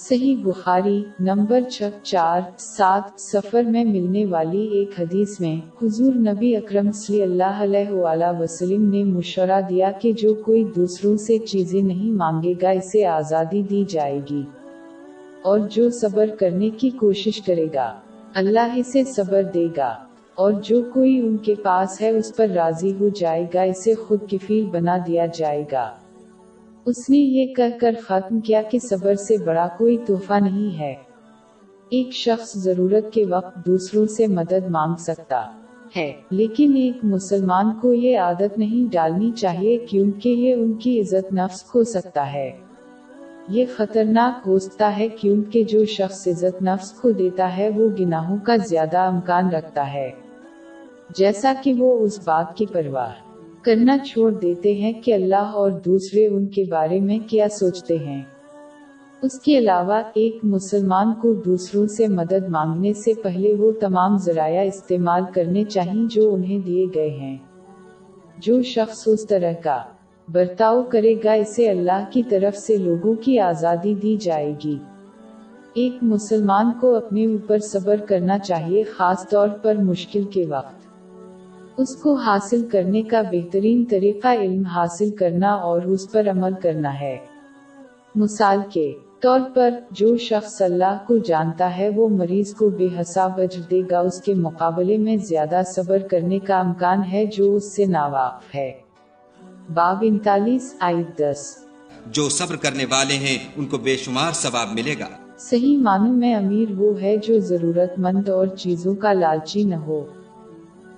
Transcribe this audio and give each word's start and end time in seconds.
صحیح 0.00 0.36
بخاری 0.44 1.04
نمبر 1.20 1.60
چھ 1.70 1.82
چار 2.02 2.40
سات 2.58 3.20
سفر 3.20 3.62
میں 3.62 3.84
ملنے 3.84 4.24
والی 4.26 4.62
ایک 4.68 4.90
حدیث 5.00 5.40
میں 5.40 5.54
حضور 5.82 6.14
نبی 6.14 6.56
اکرم 6.56 6.90
صلی 6.92 7.22
اللہ 7.22 7.60
علیہ 7.62 7.90
وآلہ 7.90 8.30
وسلم 8.40 8.88
نے 8.90 9.04
مشورہ 9.04 9.60
دیا 9.68 9.90
کہ 10.00 10.12
جو 10.12 10.34
کوئی 10.34 10.64
دوسروں 10.76 11.16
سے 11.16 11.38
چیزیں 11.38 11.80
نہیں 11.82 12.12
مانگے 12.12 12.54
گا، 12.62 12.70
اسے 12.70 13.04
آزادی 13.06 13.62
دی 13.62 13.84
جائے 13.88 14.20
گی 14.30 14.42
اور 15.42 15.58
جو 15.58 15.90
صبر 15.90 16.26
کرنے 16.40 16.70
کی 16.70 16.90
کوشش 16.90 17.42
کرے 17.42 17.66
گا، 17.74 17.92
اللہ 18.34 18.76
اسے 18.76 19.04
صبر 19.04 19.42
دے 19.42 19.66
گا 19.76 19.94
اور 20.34 20.52
جو 20.52 20.82
کوئی 20.94 21.18
ان 21.20 21.36
کے 21.36 21.54
پاس 21.54 22.00
ہے، 22.00 22.10
اس 22.10 22.36
پر 22.36 22.48
راضی 22.48 22.92
ہو 23.00 23.08
جائے 23.08 23.46
گا، 23.54 23.62
اسے 23.62 23.94
خود 23.94 24.28
کفیل 24.30 24.64
بنا 24.66 24.96
دیا 25.06 25.26
جائے 25.26 25.64
گا۔ 25.72 25.90
اس 26.86 27.10
نے 27.10 27.16
یہ 27.16 27.54
کہہ 27.54 27.78
کر 27.80 27.94
ختم 28.06 28.40
کیا 28.40 28.62
کہ 28.62 28.78
صبر 28.78 29.14
سے 29.14 29.36
بڑا 29.38 29.68
کوئی 29.78 29.96
تحفہ 30.06 30.34
نہیں 30.34 30.78
ہے۔ 30.78 30.94
ایک 31.90 32.12
شخص 32.12 32.54
ضرورت 32.54 33.12
کے 33.12 33.24
وقت 33.24 33.66
دوسروں 33.66 34.06
سے 34.06 34.26
مدد 34.26 34.70
مانگ 34.70 34.94
سکتا 34.98 35.42
ہے، 35.96 36.12
لیکن 36.30 36.76
ایک 36.76 37.04
مسلمان 37.04 37.70
کو 37.82 37.94
یہ 37.94 38.18
عادت 38.18 38.58
نہیں 38.58 38.92
ڈالنی 38.92 39.30
چاہیے 39.30 39.78
کیونکہ 39.78 40.28
یہ 40.28 40.54
ان 40.54 40.72
کی 40.72 41.00
عزت 41.00 41.32
نفس 41.32 41.62
کھو 41.62 41.84
سکتا 41.84 42.32
ہے۔ 42.32 42.50
یہ 43.48 43.64
خطرناک 43.76 44.48
ہوستا 44.48 44.96
ہے 44.98 45.08
کیونکہ 45.08 45.64
جو 45.64 45.84
شخص 45.84 46.28
عزت 46.28 46.62
نفس 46.62 46.92
کو 46.92 47.10
دیتا 47.10 47.56
ہے 47.56 47.68
وہ 47.68 47.88
گناہوں 48.00 48.36
کا 48.44 48.56
زیادہ 48.56 48.98
امکان 48.98 49.50
رکھتا 49.50 49.92
ہے۔ 49.92 50.10
جیسا 51.16 51.52
کہ 51.62 51.72
وہ 51.74 51.98
اس 51.98 52.20
بات 52.24 52.56
کی 52.56 52.66
پرواہ 52.66 53.12
کرنا 53.62 53.98
چھوڑ 53.98 54.30
دیتے 54.30 54.74
ہیں 54.74 54.92
کہ 54.92 55.14
اللہ 55.14 55.36
اور 55.36 55.70
دوسرے 55.70 56.26
ان 56.26 56.46
کے 56.46 56.64
بارے 56.70 57.00
میں 57.00 57.18
کیا 57.26 57.48
سوچتے 57.48 57.98
ہیں۔ 57.98 58.22
اس 59.22 59.40
کے 59.40 59.58
علاوہ، 59.58 60.02
ایک 60.14 60.38
مسلمان 60.42 61.14
کو 61.22 61.34
دوسروں 61.34 61.86
سے 61.86 62.08
مدد 62.08 62.48
مانگنے 62.48 62.92
سے 62.92 63.12
پہلے 63.22 63.54
وہ 63.54 63.72
تمام 63.72 64.16
ذرائع 64.16 64.60
استعمال 64.60 65.22
کرنے 65.34 65.64
چاہیے 65.64 66.06
جو 66.10 66.34
انہیں 66.34 66.58
دیے 66.58 66.86
گئے 66.94 67.10
ہیں۔ 67.10 67.38
جو 68.38 68.62
شخص 68.62 69.02
اس 69.06 69.26
طرح 69.26 69.52
کا 69.62 69.82
برتاؤ 70.32 70.82
کرے 70.82 71.14
گا، 71.24 71.32
اسے 71.32 71.70
اللہ 71.70 72.04
کی 72.10 72.22
طرف 72.22 72.56
سے 72.56 72.76
لوگوں 72.76 73.14
کی 73.14 73.38
آزادی 73.38 73.94
دی 73.94 74.16
جائے 74.16 74.54
گی۔ 74.64 74.78
ایک 75.74 75.92
مسلمان 76.02 76.70
کو 76.80 76.94
اپنے 76.94 77.26
اوپر 77.26 77.58
صبر 77.58 77.96
کرنا 77.96 78.38
چاہیے، 78.38 78.82
خاص 78.82 79.28
طور 79.28 79.48
پر 79.62 79.74
مشکل 79.74 80.24
کے 80.24 80.46
وقت۔ 80.46 80.89
اس 81.80 81.96
کو 81.96 82.14
حاصل 82.14 82.68
کرنے 82.72 83.02
کا 83.02 83.22
بہترین 83.22 83.84
طریقہ 83.90 84.28
علم 84.28 84.62
حاصل 84.62 85.10
کرنا 85.10 85.52
اور 85.52 85.82
اس 85.82 86.12
پر 86.12 86.30
عمل 86.30 86.52
کرنا 86.62 87.00
ہے۔ 87.00 87.16
مثال 88.14 88.58
کے 88.72 88.92
طور 89.20 89.40
پر 89.54 89.70
جو 89.90 90.16
شخص 90.16 90.62
اللہ 90.62 90.98
کو 91.06 91.18
جانتا 91.18 91.78
ہے 91.78 91.88
وہ 91.88 92.08
مریض 92.08 92.54
کو 92.54 92.68
بے 92.68 92.88
حساب 93.00 93.40
اجر 93.40 93.60
دے 93.70 93.82
گا۔ 93.90 93.98
اس 93.98 94.22
کے 94.22 94.34
مقابلے 94.34 94.98
میں 94.98 95.16
زیادہ 95.16 95.60
صبر 95.66 95.98
کرنے 95.98 96.38
کا 96.38 96.60
امکان 96.60 97.02
ہے 97.12 97.26
جو 97.26 97.54
اس 97.54 97.76
سے 97.76 97.84
ناواقف 97.84 98.54
ہے۔ 98.54 98.72
باب 99.74 99.96
انتالیس 100.02 100.74
آئی 100.80 101.02
دس۔ 101.16 101.56
جو 102.06 102.28
صبر 102.28 102.56
کرنے 102.56 102.84
والے 102.84 103.14
ہیں 103.14 103.38
ان 103.56 103.66
کو 103.66 103.78
بے 103.78 103.96
شمار 103.96 104.32
ثواب 104.32 104.68
ملے 104.74 104.94
گا۔ 105.00 105.06
صحیح 105.38 105.78
معنوں 105.78 106.12
میں 106.12 106.34
امیر 106.34 106.70
وہ 106.76 107.02
ہے 107.02 107.16
جو 107.16 107.38
ضرورت 107.38 107.98
مند 107.98 108.28
اور 108.28 108.46
چیزوں 108.46 108.94
کا 108.94 109.12
لالچی 109.12 109.64
نہ 109.64 109.74
ہو۔ 109.74 110.04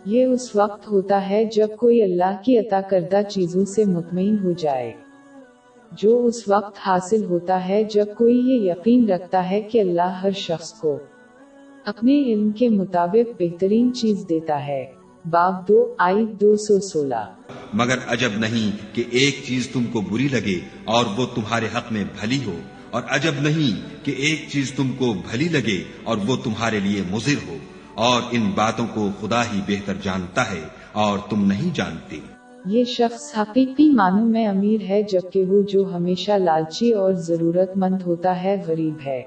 یہ 0.05 0.25
اس 0.25 0.57
وقت 0.57 0.89
ہوتا 0.89 1.29
ہے 1.29 1.45
جب 1.45 1.69
کوئی 1.79 2.03
اللہ 2.03 2.37
کی 2.45 2.59
عطا 2.59 2.81
کردہ 2.81 3.21
چیزوں 3.29 3.65
سے 3.65 3.85
مطمئن 3.85 4.37
ہو 4.45 4.53
جائے۔ 4.53 4.93
جو 5.93 6.25
اس 6.25 6.49
وقت 6.49 6.79
حاصل 6.87 7.25
ہوتا 7.25 7.69
ہے 7.69 7.85
جب 7.85 8.07
کوئی 8.19 8.39
یہ 8.39 8.71
یقین 8.71 9.09
رکھتا 9.09 9.51
ہے 9.51 9.61
کہ 9.61 9.81
اللہ 9.81 10.19
ہر 10.23 10.31
شخص 10.31 10.73
کو 10.73 10.99
اپنے 11.85 12.23
علم 12.23 12.51
کے 12.51 12.69
مطابق 12.69 13.43
بہترین 13.43 13.95
چیز 13.95 14.25
دیتا 14.29 14.67
ہے۔ 14.67 14.87
باب 15.31 15.69
دو 15.69 15.95
آئی 15.99 16.27
دو 16.27 16.57
سو 16.57 16.81
سولہ۔ 16.81 17.33
مگر 17.73 17.99
عجب 18.07 18.31
نہیں 18.39 18.97
کہ 18.97 19.05
ایک 19.11 19.37
چیز 19.47 19.69
تم 19.69 19.85
کو 19.85 20.01
بری 20.01 20.29
لگے 20.33 20.61
اور 20.85 21.05
وہ 21.17 21.27
تمہارے 21.35 21.67
حق 21.77 21.93
میں 21.93 22.05
بھلی 22.21 22.39
ہو۔ 22.47 22.57
اور 22.91 23.03
عجب 23.09 23.33
نہیں 23.41 24.05
کہ 24.07 24.11
ایک 24.11 24.47
چیز 24.49 24.73
تم 24.73 24.91
کو 24.91 25.15
بھلی 25.31 25.49
لگے 25.49 25.85
اور 26.05 26.17
وہ 26.27 26.37
تمہارے 26.45 26.81
لیے 26.81 27.03
مضر 27.11 27.49
ہو۔ 27.49 27.57
اور 27.95 28.23
ان 28.31 28.51
باتوں 28.55 28.87
کو 28.95 29.09
خدا 29.21 29.43
ہی 29.43 29.61
بہتر 29.69 29.95
جانتا 30.03 30.43
ہے 30.43 30.61
اور 30.93 31.19
تم 31.31 31.45
نہیں 31.45 31.71
جانتے۔ 31.75 32.17
یہ 32.67 32.85
شخص 32.85 33.39
حقیقی 33.39 33.91
معنوں 33.91 34.27
میں 34.27 34.47
امیر 34.47 34.83
ہے 34.89 35.03
جبکہ 35.03 35.45
وہ 35.45 35.63
جو 35.63 35.97
ہمیشہ 35.97 36.33
لالچی 36.33 36.93
اور 36.93 37.13
ضرورت 37.13 37.77
مند 37.77 38.03
ہوتا 38.07 38.43
ہے 38.43 38.63
غریب 38.67 38.95
ہے۔ 39.07 39.23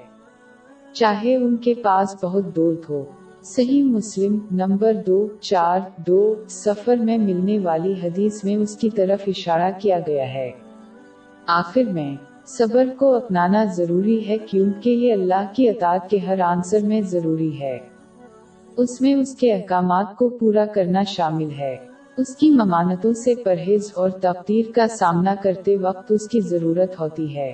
چاہے 0.92 1.36
ان 1.36 1.56
کے 1.56 1.74
پاس 1.74 2.24
بہت 2.24 2.56
دولت 2.56 2.90
ہو۔ 2.90 3.04
صحیح 3.42 3.82
مسلم 3.82 4.38
نمبر 4.50 4.92
دو، 5.06 5.28
چار، 5.40 5.80
دو 5.96 6.34
سفر 6.48 6.96
میں 6.96 7.18
ملنے 7.18 7.58
والی 7.58 7.94
حدیث 8.02 8.44
میں 8.44 8.56
اس 8.56 8.76
کی 8.76 8.90
طرف 8.90 9.22
اشارہ 9.26 9.70
کیا 9.78 9.98
گیا 10.06 10.34
ہے۔ 10.34 10.50
آخر 11.46 11.84
میں، 11.92 12.16
صبر 12.46 12.86
کو 12.98 13.14
اپنانا 13.14 13.64
ضروری 13.64 14.28
ہے 14.28 14.38
کیونکہ 14.38 14.90
یہ 14.90 15.12
اللہ 15.12 15.52
کی 15.56 15.68
اطاعت 15.68 16.10
کے 16.10 16.18
ہر 16.18 16.40
آنسر 16.40 16.80
میں 16.80 17.00
ضروری 17.00 17.60
ہے۔ 17.60 17.78
اس 18.76 19.00
میں 19.00 19.14
اس 19.14 19.34
کے 19.34 19.52
احکامات 19.52 20.16
کو 20.18 20.28
پورا 20.28 20.66
کرنا 20.66 21.02
شامل 21.02 21.50
ہے۔ 21.58 21.76
اس 22.16 22.36
کی 22.36 22.50
ممانتوں 22.50 23.12
سے 23.12 23.34
پرہیز 23.34 23.92
اور 23.94 24.10
تقدیر 24.10 24.72
کا 24.74 24.88
سامنا 24.88 25.34
کرتے 25.42 25.76
وقت 25.76 26.12
اس 26.12 26.28
کی 26.28 26.40
ضرورت 26.40 27.00
ہوتی 27.00 27.36
ہے۔ 27.36 27.52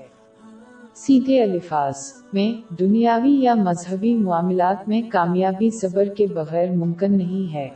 سیدھے 0.94 1.43
الفاظ 1.43 1.94
میں، 2.32 2.75
دنیاوی 2.75 3.43
یا 3.43 3.55
مذہبی 3.55 4.15
معاملات 4.15 4.88
میں 4.88 5.03
کامیابی 5.12 5.71
صبر 5.71 6.05
کے 6.05 6.27
بغیر 6.27 6.71
ممکن 6.71 7.19
نہیں 7.19 7.55
ہے۔ 7.55 7.69